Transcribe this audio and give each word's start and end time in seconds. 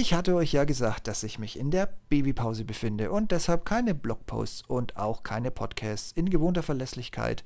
Ich 0.00 0.14
hatte 0.14 0.36
euch 0.36 0.52
ja 0.52 0.62
gesagt, 0.62 1.08
dass 1.08 1.24
ich 1.24 1.40
mich 1.40 1.58
in 1.58 1.72
der 1.72 1.88
Babypause 2.08 2.64
befinde 2.64 3.10
und 3.10 3.32
deshalb 3.32 3.64
keine 3.64 3.96
Blogposts 3.96 4.62
und 4.62 4.96
auch 4.96 5.24
keine 5.24 5.50
Podcasts 5.50 6.12
in 6.12 6.30
gewohnter 6.30 6.62
Verlässlichkeit 6.62 7.42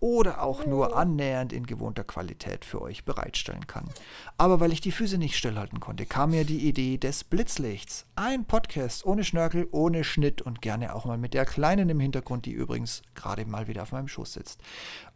oder 0.00 0.42
auch 0.42 0.66
nur 0.66 0.98
annähernd 0.98 1.54
in 1.54 1.64
gewohnter 1.64 2.04
Qualität 2.04 2.66
für 2.66 2.82
euch 2.82 3.06
bereitstellen 3.06 3.66
kann. 3.66 3.88
Aber 4.36 4.60
weil 4.60 4.70
ich 4.70 4.82
die 4.82 4.92
Füße 4.92 5.16
nicht 5.16 5.38
stillhalten 5.38 5.80
konnte, 5.80 6.04
kam 6.04 6.32
mir 6.32 6.44
die 6.44 6.68
Idee 6.68 6.98
des 6.98 7.24
Blitzlichts. 7.24 8.04
Ein 8.16 8.44
Podcast 8.44 9.06
ohne 9.06 9.24
Schnörkel, 9.24 9.66
ohne 9.70 10.04
Schnitt 10.04 10.42
und 10.42 10.60
gerne 10.60 10.94
auch 10.94 11.06
mal 11.06 11.16
mit 11.16 11.32
der 11.32 11.46
Kleinen 11.46 11.88
im 11.88 12.00
Hintergrund, 12.00 12.44
die 12.44 12.52
übrigens 12.52 13.00
gerade 13.14 13.46
mal 13.46 13.66
wieder 13.66 13.82
auf 13.82 13.92
meinem 13.92 14.08
Schoß 14.08 14.34
sitzt. 14.34 14.60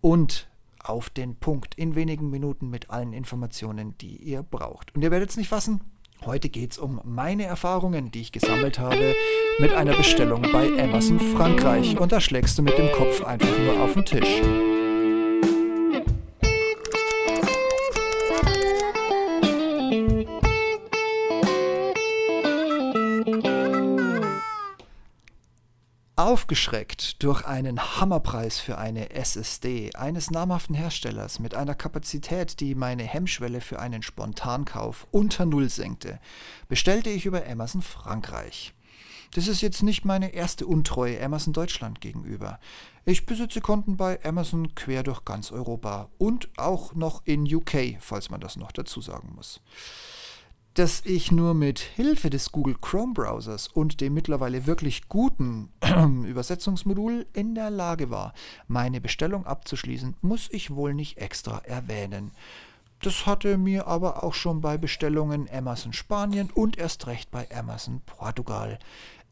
Und 0.01 0.49
auf 0.83 1.11
den 1.11 1.37
Punkt 1.37 1.75
in 1.75 1.97
wenigen 1.97 2.31
Minuten 2.31 2.71
mit 2.71 2.89
allen 2.89 3.13
Informationen, 3.13 3.99
die 3.99 4.17
ihr 4.17 4.43
braucht. 4.43 4.95
Und 4.95 5.03
ihr 5.03 5.11
werdet 5.11 5.29
es 5.29 5.37
nicht 5.37 5.49
fassen. 5.49 5.83
Heute 6.27 6.49
geht 6.49 6.73
es 6.73 6.79
um 6.79 7.01
meine 7.05 7.45
Erfahrungen, 7.45 8.11
die 8.11 8.21
ich 8.21 8.33
gesammelt 8.33 8.79
habe 8.79 9.15
mit 9.61 9.73
einer 9.73 9.97
Bestellung 9.97 10.43
bei 10.53 10.69
Amazon 10.83 11.21
Frankreich. 11.21 11.99
Und 11.99 12.13
da 12.13 12.21
schlägst 12.21 12.59
du 12.59 12.63
mit 12.63 12.77
dem 12.77 12.91
Kopf 12.93 13.25
einfach 13.25 13.59
nur 13.59 13.81
auf 13.83 13.95
den 13.95 14.05
Tisch. 14.05 14.43
Aufgeschreckt 26.39 27.21
durch 27.25 27.45
einen 27.47 27.81
Hammerpreis 27.81 28.61
für 28.61 28.79
eine 28.79 29.11
SSD 29.11 29.91
eines 29.97 30.31
namhaften 30.31 30.77
Herstellers 30.77 31.41
mit 31.41 31.53
einer 31.53 31.75
Kapazität, 31.75 32.61
die 32.61 32.77
meine 32.77 33.03
Hemmschwelle 33.03 33.61
für 33.61 33.81
einen 33.81 34.03
Spontankauf 34.03 35.09
unter 35.11 35.47
Null 35.47 35.69
senkte, 35.69 36.21
bestellte 36.69 37.11
ich 37.11 37.27
über 37.27 37.45
Amazon 37.45 37.83
Frankreich. 37.83 38.73
Das 39.35 39.49
ist 39.49 39.63
jetzt 39.63 39.83
nicht 39.83 40.05
meine 40.05 40.33
erste 40.33 40.65
Untreue 40.65 41.21
Amazon 41.21 41.53
Deutschland 41.53 42.01
gegenüber. 42.01 42.61
Ich 43.05 43.27
besitze 43.27 43.61
Konten 43.61 43.97
bei 43.97 44.25
Amazon 44.25 44.77
quer 44.77 45.03
durch 45.03 45.25
ganz 45.25 45.51
Europa 45.51 46.09
und 46.19 46.49
auch 46.57 46.95
noch 46.95 47.23
in 47.27 47.53
UK, 47.53 47.97
falls 47.99 48.31
man 48.31 48.41
das 48.41 48.55
noch 48.55 48.71
dazu 48.71 49.01
sagen 49.01 49.33
muss 49.35 49.61
dass 50.79 51.01
ich 51.05 51.33
nur 51.33 51.55
mit 51.55 51.81
Hilfe 51.81 52.31
des 52.31 52.53
Google 52.53 52.77
Chrome 52.81 53.13
Browsers 53.13 53.67
und 53.67 54.01
dem 54.01 54.15
mittlerweile 54.15 54.69
wirklich 54.69 55.09
guten 55.09 55.73
Übersetzungsmodul 56.25 57.27
in 57.33 57.57
der 57.57 57.69
Lage 57.69 58.11
war, 58.11 58.33
meine 58.69 59.01
Bestellung 59.01 59.45
abzuschließen, 59.45 60.15
muss 60.21 60.49
ich 60.53 60.73
wohl 60.73 60.95
nicht 60.95 61.19
extra 61.19 61.59
erwähnen. 61.65 62.31
Das 63.01 63.27
hatte 63.27 63.59
mir 63.59 63.89
aber 63.89 64.23
auch 64.23 64.35
schon 64.35 64.61
bei 64.61 64.79
Bestellungen 64.79 65.49
Amazon 65.53 65.93
Spanien 65.93 66.49
und 66.49 66.79
erst 66.79 67.09
recht 67.09 67.33
bei 67.33 67.49
Amazon 67.53 68.01
Portugal 68.07 68.79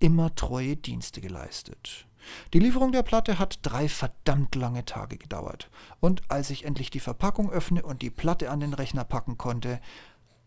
immer 0.01 0.35
treue 0.35 0.75
Dienste 0.75 1.21
geleistet. 1.21 2.07
Die 2.55 2.59
Lieferung 2.59 2.91
der 2.91 3.05
Platte 3.05 3.39
hat 3.39 3.61
drei 3.63 3.89
verdammt 3.89 4.57
lange 4.57 4.85
Tage 4.85 5.17
gedauert. 5.17 5.71
Und 6.01 6.23
als 6.29 6.51
ich 6.51 6.65
endlich 6.65 6.91
die 6.91 6.99
Verpackung 6.99 7.51
öffne 7.53 7.85
und 7.85 8.03
die 8.03 8.11
Platte 8.11 8.51
an 8.51 8.59
den 8.59 8.75
Rechner 8.75 9.05
packen 9.05 9.39
konnte, 9.39 9.81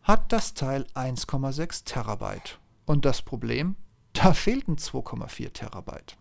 hat 0.09 0.33
das 0.33 0.55
Teil 0.55 0.87
1,6 0.95 1.85
Terabyte. 1.85 2.57
Und 2.87 3.05
das 3.05 3.21
Problem? 3.21 3.75
Da 4.13 4.33
fehlten 4.33 4.77
2,4 4.77 5.53
Terabyte. 5.53 6.17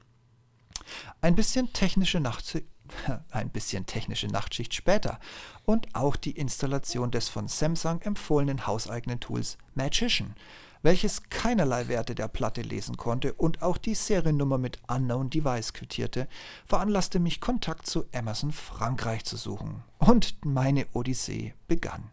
Ein 1.23 1.35
bisschen 1.35 1.73
technische 1.73 2.21
Nachtschicht 2.21 2.67
ein 3.31 3.49
bisschen 3.49 3.87
technische 3.87 4.27
Nachtschicht 4.27 4.75
später 4.75 5.19
und 5.65 5.95
auch 5.95 6.17
die 6.17 6.33
Installation 6.33 7.11
des 7.11 7.31
von 7.31 7.49
Samsung 7.49 8.03
empfohlenen 8.03 8.67
hauseigenen 8.67 9.21
Tools 9.21 9.57
Magician, 9.75 10.35
welches 10.83 11.23
keinerlei 11.31 11.89
Werte 11.89 12.15
der 12.15 12.29
Platte 12.29 12.61
lesen 12.61 12.99
konnte 12.99 13.33
und 13.33 13.63
auch 13.63 13.79
die 13.79 13.95
Seriennummer 13.95 14.59
mit 14.59 14.81
Unknown 14.89 15.31
Device 15.31 15.73
quittierte, 15.73 16.29
veranlasste 16.67 17.21
mich 17.21 17.41
Kontakt 17.41 17.87
zu 17.87 18.05
Amazon 18.15 18.53
Frankreich 18.53 19.25
zu 19.25 19.39
suchen. 19.39 19.83
Und 19.99 20.37
meine 20.45 20.87
Odyssee 20.93 21.55
begann. 21.69 22.11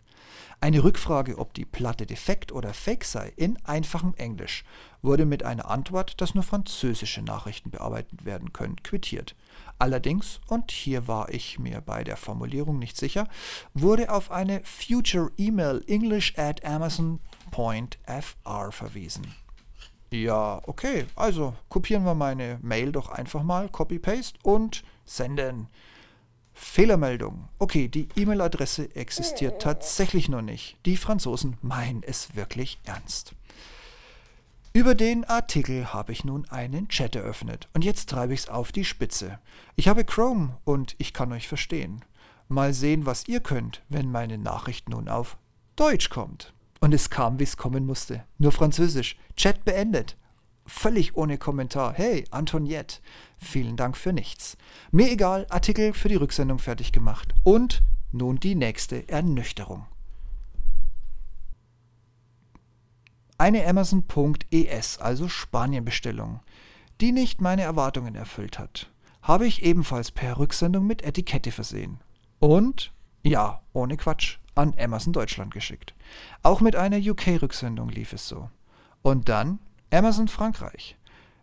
Eine 0.62 0.84
Rückfrage, 0.84 1.38
ob 1.38 1.54
die 1.54 1.66
Platte 1.66 2.06
defekt 2.06 2.52
oder 2.52 2.74
fake 2.74 3.04
sei, 3.04 3.34
in 3.36 3.58
einfachem 3.66 4.14
Englisch, 4.16 4.64
wurde 5.02 5.26
mit 5.26 5.44
einer 5.44 5.70
Antwort, 5.70 6.20
dass 6.22 6.34
nur 6.34 6.44
französische 6.44 7.22
Nachrichten 7.22 7.72
bearbeitet 7.72 8.26
werden 8.26 8.54
können, 8.54 8.82
quittiert. 8.84 9.36
Allerdings, 9.78 10.40
und 10.48 10.72
hier 10.72 11.08
war 11.08 11.30
ich 11.30 11.60
mir 11.60 11.82
bei 11.82 12.04
der 12.04 12.18
Formulierung 12.18 12.80
nicht 12.80 12.98
sicher, 12.98 13.28
wurde 13.74 14.12
auf 14.12 14.32
eine 14.32 14.62
Future 14.64 15.32
Email 15.38 15.84
English 15.88 16.34
at 16.38 16.64
Amazon.fr 16.66 17.22
verwiesen. 18.72 19.36
Ja, 20.12 20.62
okay, 20.66 21.06
also 21.16 21.56
kopieren 21.68 22.06
wir 22.06 22.16
meine 22.16 22.60
Mail 22.62 22.92
doch 22.92 23.10
einfach 23.10 23.44
mal, 23.44 23.68
Copy-Paste 23.70 24.40
und 24.44 24.84
senden. 25.04 25.68
Fehlermeldung. 26.56 27.50
Okay, 27.60 27.90
die 27.90 28.08
E-Mail-Adresse 28.16 28.96
existiert 28.96 29.62
tatsächlich 29.62 30.30
noch 30.30 30.42
nicht. 30.42 30.78
Die 30.86 30.98
Franzosen 30.98 31.58
meinen 31.62 32.02
es 32.02 32.36
wirklich 32.36 32.80
ernst. 32.86 33.34
Über 34.72 34.96
den 34.96 35.26
Artikel 35.26 35.94
habe 35.94 36.12
ich 36.12 36.24
nun 36.24 36.50
einen 36.50 36.88
Chat 36.88 37.16
eröffnet 37.16 37.68
und 37.74 37.84
jetzt 37.84 38.10
treibe 38.10 38.34
ich 38.34 38.42
es 38.42 38.50
auf 38.50 38.72
die 38.72 38.86
Spitze. 38.86 39.40
Ich 39.76 39.88
habe 39.88 40.06
Chrome 40.06 40.58
und 40.64 40.96
ich 40.98 41.14
kann 41.14 41.32
euch 41.34 41.48
verstehen. 41.48 42.04
Mal 42.48 42.74
sehen, 42.74 43.06
was 43.06 43.28
ihr 43.28 43.42
könnt, 43.42 43.82
wenn 43.90 44.12
meine 44.12 44.38
Nachricht 44.38 44.90
nun 44.90 45.10
auf 45.10 45.38
Deutsch 45.76 46.10
kommt. 46.10 46.54
Und 46.80 46.94
es 46.94 47.10
kam, 47.10 47.40
wie 47.40 47.44
es 47.44 47.58
kommen 47.58 47.86
musste. 47.86 48.24
Nur 48.38 48.52
Französisch. 48.52 49.18
Chat 49.36 49.66
beendet 49.66 50.16
völlig 50.66 51.16
ohne 51.16 51.38
Kommentar. 51.38 51.94
Hey, 51.94 52.26
Antoniette, 52.32 53.00
vielen 53.38 53.78
Dank 53.78 53.98
für 53.98 54.14
nichts. 54.14 54.58
Mir 54.92 55.12
egal, 55.12 55.46
Artikel 55.50 55.94
für 55.94 56.10
die 56.10 56.16
Rücksendung 56.16 56.60
fertig 56.60 56.92
gemacht. 56.92 57.34
Und 57.44 57.84
nun 58.12 58.40
die 58.40 58.56
nächste 58.56 59.08
Ernüchterung. 59.10 59.86
Eine 63.38 63.68
Amazon.es, 63.68 64.98
also 65.00 65.28
Spanienbestellung, 65.28 66.40
die 67.02 67.12
nicht 67.12 67.42
meine 67.42 67.64
Erwartungen 67.64 68.16
erfüllt 68.16 68.58
hat, 68.58 68.90
habe 69.22 69.46
ich 69.46 69.64
ebenfalls 69.64 70.12
per 70.12 70.40
Rücksendung 70.40 70.88
mit 70.88 71.04
Etikette 71.04 71.52
versehen. 71.52 72.00
Und, 72.40 72.94
ja, 73.24 73.62
ohne 73.74 73.98
Quatsch, 73.98 74.38
an 74.56 74.74
Amazon 74.80 75.12
Deutschland 75.12 75.54
geschickt. 75.54 75.94
Auch 76.44 76.62
mit 76.62 76.78
einer 76.78 76.98
UK-Rücksendung 76.98 77.90
lief 77.90 78.14
es 78.14 78.28
so. 78.28 78.50
Und 79.02 79.28
dann 79.28 79.60
Amazon 79.96 80.28
Frankreich 80.28 80.98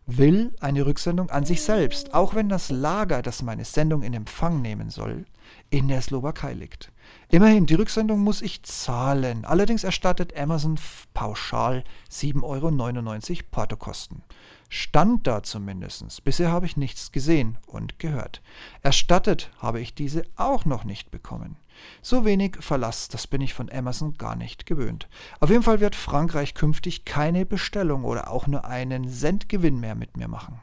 will 0.05 0.55
eine 0.61 0.85
Rücksendung 0.85 1.31
an 1.31 1.47
sich 1.47 1.63
selbst, 1.63 2.13
auch 2.13 2.35
wenn 2.35 2.51
das 2.51 2.71
Lager, 2.71 3.23
das 3.23 3.41
meine 3.41 3.65
Sendung 3.65 4.03
in 4.03 4.13
Empfang 4.13 4.61
nehmen 4.61 4.91
soll, 4.91 5.25
in 5.71 5.89
der 5.89 6.03
Slowakei 6.03 6.53
liegt. 6.53 6.93
Immerhin, 7.31 7.65
die 7.65 7.77
Rücksendung 7.77 8.21
muss 8.21 8.43
ich 8.43 8.63
zahlen. 8.63 9.47
Allerdings 9.47 9.85
erstattet 9.85 10.37
Amazon 10.37 10.79
pauschal 11.15 11.83
7,99 12.11 12.43
Euro 13.31 13.43
Portokosten. 13.51 14.23
Stand 14.75 15.27
da 15.27 15.43
zumindest. 15.43 16.25
Bisher 16.25 16.51
habe 16.51 16.65
ich 16.65 16.79
nichts 16.79 17.13
gesehen 17.13 17.59
und 17.67 17.99
gehört. 17.99 18.41
Erstattet 18.81 19.51
habe 19.59 19.83
ich 19.83 19.95
diese 19.95 20.25
auch 20.37 20.65
noch 20.65 20.85
nicht 20.85 21.11
bekommen. 21.11 21.57
So 22.01 22.25
wenig 22.25 22.57
Verlass, 22.59 23.09
das 23.09 23.27
bin 23.27 23.43
ich 23.43 23.53
von 23.53 23.71
Amazon 23.71 24.17
gar 24.17 24.35
nicht 24.35 24.65
gewöhnt. 24.65 25.09
Auf 25.41 25.51
jeden 25.51 25.63
Fall 25.63 25.81
wird 25.81 25.95
Frankreich 25.95 26.55
künftig 26.55 27.05
keine 27.05 27.45
Bestellung 27.45 28.05
oder 28.05 28.31
auch 28.31 28.47
nur 28.47 28.65
einen 28.65 29.11
Cent 29.11 29.51
Gewinn 29.51 29.79
mehr 29.79 29.95
mit 29.95 30.17
mir 30.17 30.27
machen. 30.27 30.59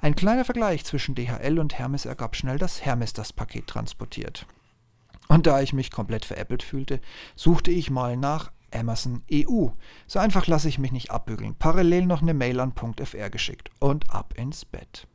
Ein 0.00 0.14
kleiner 0.14 0.44
Vergleich 0.44 0.84
zwischen 0.84 1.16
DHL 1.16 1.58
und 1.58 1.76
Hermes 1.80 2.04
ergab 2.04 2.36
schnell, 2.36 2.58
dass 2.58 2.84
Hermes 2.84 3.12
das 3.12 3.32
Paket 3.32 3.66
transportiert. 3.66 4.46
Und 5.26 5.48
da 5.48 5.60
ich 5.60 5.72
mich 5.72 5.90
komplett 5.90 6.24
veräppelt 6.24 6.62
fühlte, 6.62 7.00
suchte 7.34 7.72
ich 7.72 7.90
mal 7.90 8.16
nach 8.16 8.52
Amazon 8.72 9.22
EU. 9.32 9.68
So 10.06 10.18
einfach 10.18 10.46
lasse 10.46 10.68
ich 10.68 10.78
mich 10.78 10.92
nicht 10.92 11.10
abbügeln. 11.10 11.54
Parallel 11.54 12.06
noch 12.06 12.22
eine 12.22 12.34
Mail 12.34 12.60
an 12.60 12.72
.fr 12.74 13.30
geschickt 13.30 13.70
und 13.78 14.10
ab 14.10 14.34
ins 14.36 14.64
Bett. 14.64 15.06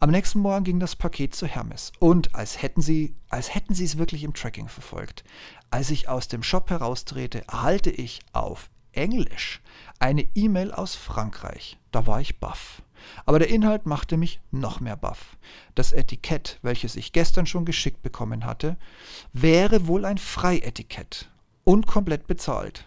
Am 0.00 0.10
nächsten 0.10 0.40
Morgen 0.40 0.64
ging 0.64 0.80
das 0.80 0.96
Paket 0.96 1.34
zu 1.34 1.46
Hermes 1.46 1.92
und 1.98 2.34
als 2.34 2.62
hätten 2.62 2.82
sie, 2.82 3.14
als 3.28 3.54
hätten 3.54 3.74
sie 3.74 3.84
es 3.84 3.98
wirklich 3.98 4.24
im 4.24 4.34
Tracking 4.34 4.68
verfolgt. 4.68 5.24
Als 5.70 5.90
ich 5.90 6.08
aus 6.08 6.28
dem 6.28 6.42
Shop 6.42 6.70
heraustrete, 6.70 7.46
erhalte 7.48 7.90
ich 7.90 8.20
auf 8.32 8.70
Englisch 8.92 9.60
eine 9.98 10.26
E-Mail 10.34 10.72
aus 10.72 10.94
Frankreich. 10.94 11.78
Da 11.92 12.06
war 12.06 12.20
ich 12.20 12.40
baff. 12.40 12.82
Aber 13.26 13.38
der 13.38 13.48
Inhalt 13.48 13.86
machte 13.86 14.16
mich 14.16 14.40
noch 14.50 14.80
mehr 14.80 14.96
baff. 14.96 15.36
Das 15.74 15.92
Etikett, 15.92 16.58
welches 16.62 16.96
ich 16.96 17.12
gestern 17.12 17.46
schon 17.46 17.64
geschickt 17.64 18.02
bekommen 18.02 18.44
hatte, 18.44 18.76
wäre 19.32 19.86
wohl 19.86 20.04
ein 20.04 20.18
Freietikett 20.18 21.30
und 21.64 21.86
komplett 21.86 22.26
bezahlt. 22.26 22.86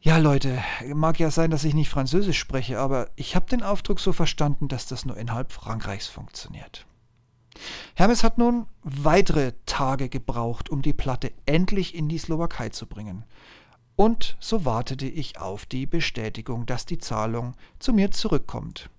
Ja, 0.00 0.18
Leute, 0.18 0.62
mag 0.92 1.18
ja 1.18 1.30
sein, 1.30 1.50
dass 1.50 1.64
ich 1.64 1.72
nicht 1.72 1.88
Französisch 1.88 2.38
spreche, 2.38 2.78
aber 2.78 3.08
ich 3.16 3.34
habe 3.34 3.46
den 3.46 3.62
Aufdruck 3.62 4.00
so 4.00 4.12
verstanden, 4.12 4.68
dass 4.68 4.86
das 4.86 5.06
nur 5.06 5.16
innerhalb 5.16 5.50
Frankreichs 5.50 6.08
funktioniert. 6.08 6.86
Hermes 7.94 8.22
hat 8.22 8.36
nun 8.36 8.66
weitere 8.82 9.52
Tage 9.64 10.08
gebraucht, 10.08 10.68
um 10.68 10.82
die 10.82 10.92
Platte 10.92 11.32
endlich 11.46 11.94
in 11.94 12.08
die 12.08 12.18
Slowakei 12.18 12.68
zu 12.68 12.86
bringen. 12.86 13.24
Und 13.96 14.36
so 14.40 14.64
wartete 14.64 15.06
ich 15.06 15.38
auf 15.38 15.66
die 15.66 15.86
Bestätigung, 15.86 16.66
dass 16.66 16.84
die 16.84 16.98
Zahlung 16.98 17.54
zu 17.78 17.92
mir 17.92 18.10
zurückkommt. 18.10 18.90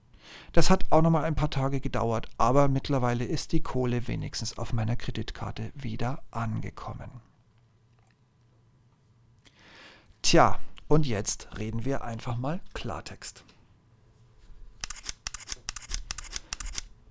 Das 0.53 0.69
hat 0.69 0.91
auch 0.91 1.01
noch 1.01 1.11
mal 1.11 1.25
ein 1.25 1.35
paar 1.35 1.49
Tage 1.49 1.81
gedauert, 1.81 2.29
aber 2.37 2.67
mittlerweile 2.67 3.25
ist 3.25 3.51
die 3.51 3.61
Kohle 3.61 4.07
wenigstens 4.07 4.57
auf 4.57 4.73
meiner 4.73 4.95
Kreditkarte 4.95 5.71
wieder 5.75 6.23
angekommen. 6.31 7.11
Tja, 10.25 10.57
und 10.87 11.05
jetzt 11.05 11.49
reden 11.59 11.85
wir 11.85 12.03
einfach 12.03 12.35
mal 12.35 12.59
Klartext. 12.73 13.43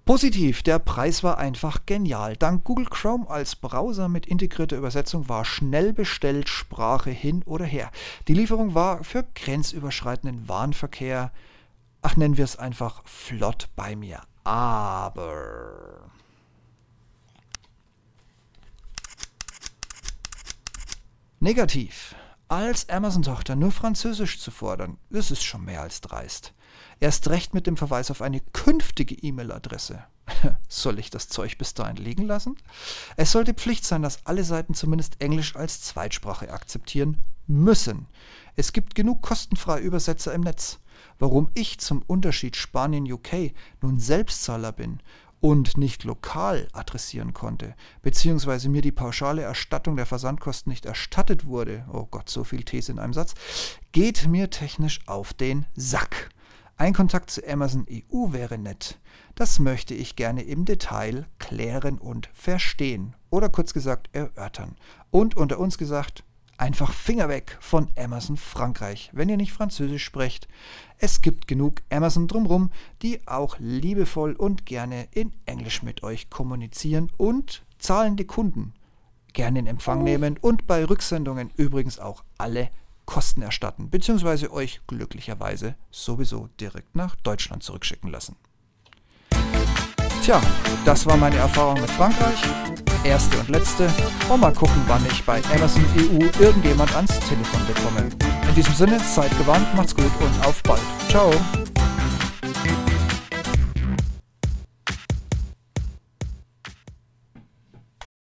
Positiv, 0.05 0.65
der 0.65 0.81
Preis 0.81 1.23
war 1.23 1.39
einfach 1.39 1.87
genial. 1.87 2.37
Dank 2.37 2.65
Google 2.65 2.87
Chrome 2.87 3.31
als 3.31 3.55
Browser 3.55 4.09
mit 4.09 4.27
integrierter 4.27 4.77
Übersetzung 4.77 5.29
war 5.29 5.45
schnell 5.45 5.93
bestellt, 5.93 6.49
Sprache 6.49 7.11
hin 7.11 7.45
oder 7.45 7.65
her. 7.65 7.93
Die 8.27 8.35
Lieferung 8.35 8.75
war 8.75 9.05
für 9.05 9.25
grenzüberschreitenden 9.37 10.49
Warenverkehr, 10.49 11.31
ach 12.03 12.17
nennen 12.17 12.37
wir 12.37 12.45
es 12.45 12.57
einfach 12.57 13.07
flott 13.07 13.69
bei 13.77 13.95
mir. 13.95 14.23
Aber 14.43 16.11
negativ. 21.39 22.17
Als 22.49 22.89
Amazon-Tochter 22.91 23.57
nur 23.57 23.73
Französisch 23.73 24.39
zu 24.39 24.51
fordern, 24.51 24.99
ist 25.11 25.43
schon 25.43 25.65
mehr 25.65 25.81
als 25.81 26.03
dreist. 26.03 26.53
Erst 27.01 27.29
recht 27.31 27.55
mit 27.55 27.67
dem 27.67 27.77
Verweis 27.77 28.11
auf 28.11 28.21
eine 28.21 28.41
künftige 28.41 29.15
E-Mail-Adresse. 29.15 30.05
Soll 30.69 30.99
ich 30.99 31.11
das 31.11 31.29
Zeug 31.29 31.57
bis 31.57 31.73
dahin 31.75 31.97
liegen 31.97 32.27
lassen? 32.27 32.57
Es 33.17 33.33
sollte 33.33 33.55
Pflicht 33.55 33.85
sein, 33.85 34.03
dass 34.03 34.27
alle 34.27 34.45
Seiten 34.45 34.75
zumindest 34.75 35.21
Englisch 35.21 35.57
als 35.57 35.81
Zweitsprache 35.83 36.53
akzeptieren 36.53 37.23
müssen. 37.47 38.07
Es 38.57 38.73
gibt 38.73 38.95
genug 38.95 39.23
kostenfreie 39.23 39.83
Übersetzer 39.83 40.35
im 40.35 40.43
Netz. 40.43 40.79
Warum 41.19 41.51
ich 41.55 41.79
zum 41.81 42.03
Unterschied 42.03 42.57
Spanien-UK 42.57 43.53
nun 43.81 43.99
Selbstzahler 43.99 44.73
bin 44.73 45.01
und 45.45 45.77
nicht 45.77 46.05
lokal 46.05 46.69
adressieren 46.73 47.35
konnte, 47.35 47.75
beziehungsweise 48.01 48.71
mir 48.71 48.81
die 48.81 48.93
pauschale 48.93 49.43
Erstattung 49.43 49.95
der 49.95 50.07
Versandkosten 50.07 50.71
nicht 50.71 50.87
erstattet 50.87 51.45
wurde, 51.45 51.85
oh 51.93 52.07
Gott, 52.11 52.31
so 52.31 52.45
viel 52.45 52.63
These 52.63 52.93
in 52.93 52.99
einem 52.99 53.13
Satz, 53.13 53.35
geht 53.93 54.27
mir 54.27 54.49
technisch 54.49 55.01
auf 55.05 55.35
den 55.35 55.67
Sack. 55.77 56.31
Ein 56.79 56.95
Kontakt 56.95 57.31
zu 57.31 57.47
Amazon 57.47 57.87
EU 57.91 58.33
wäre 58.33 58.57
nett. 58.57 58.99
Das 59.35 59.59
möchte 59.59 59.93
ich 59.93 60.17
gerne 60.17 60.45
im 60.45 60.65
Detail 60.65 61.27
klären 61.39 61.99
und 61.99 62.31
verstehen. 62.33 63.15
Oder 63.29 63.51
kurz 63.51 63.75
gesagt 63.75 64.09
erörtern. 64.15 64.77
Und 65.11 65.37
unter 65.37 65.59
uns 65.59 65.77
gesagt, 65.77 66.25
einfach 66.59 66.93
Finger 66.93 67.29
weg 67.29 67.57
von 67.61 67.89
Amazon 67.97 68.37
Frankreich, 68.37 69.11
wenn 69.13 69.29
ihr 69.29 69.37
nicht 69.37 69.53
Französisch 69.53 70.05
sprecht. 70.05 70.49
Es 70.99 71.23
gibt 71.23 71.49
genug 71.49 71.83
Amazon 71.91 72.29
drumrum, 72.29 72.71
die 73.03 73.27
auch 73.27 73.57
liebevoll 73.59 74.33
und 74.33 74.67
gerne 74.67 75.09
in 75.13 75.33
Englisch 75.47 75.83
mit 75.83 76.03
euch 76.03 76.31
kommunizieren 76.31 77.11
und 77.17 77.65
zahlende 77.79 78.25
Kunden 78.25 78.75
gerne 79.35 79.59
in 79.59 79.67
Empfang 79.67 80.01
oh. 80.01 80.05
nehmen 80.05 80.39
und 80.41 80.67
bei 80.67 80.85
Rücksendungen 80.85 81.51
übrigens 81.57 81.99
auch 81.99 82.25
alle 82.39 82.71
Kosten 83.05 83.43
erstatten, 83.43 83.91
beziehungsweise 83.91 84.51
euch 84.51 84.81
glücklicherweise 84.87 85.75
sowieso 85.91 86.49
direkt 86.59 86.97
nach 86.97 87.17
Deutschland 87.17 87.63
zurückschicken 87.63 88.11
lassen. 88.11 88.37
Tja, 90.25 90.41
das 90.87 91.05
war 91.05 91.19
meine 91.19 91.37
Erfahrung 91.37 91.79
mit 91.79 91.91
Frankreich. 91.91 92.41
Erste 93.05 93.39
und 93.41 93.51
letzte. 93.51 93.91
Und 94.31 94.41
mal 94.41 94.55
gucken, 94.55 94.83
wann 94.87 95.05
ich 95.05 95.23
bei 95.23 95.43
Amazon 95.55 95.85
EU 95.99 96.43
irgendjemand 96.43 96.97
ans 96.97 97.21
Telefon 97.21 97.61
bekomme. 97.67 98.09
In 98.49 98.55
diesem 98.55 98.73
Sinne, 98.73 98.99
seid 99.01 99.37
gewarnt, 99.37 99.67
macht's 99.77 99.95
gut 99.95 100.11
und 100.21 100.47
auf 100.47 100.63
bald. 100.63 100.81
Ciao. 101.11 101.31